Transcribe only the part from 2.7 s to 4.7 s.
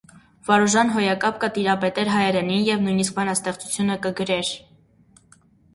եւ նոյնիսկ բանաստեղծութիւններ կը գրէր։